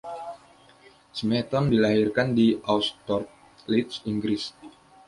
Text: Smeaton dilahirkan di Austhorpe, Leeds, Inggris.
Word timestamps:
Smeaton 1.17 1.65
dilahirkan 1.73 2.27
di 2.37 2.47
Austhorpe, 2.71 3.31
Leeds, 3.71 3.95
Inggris. 4.11 4.43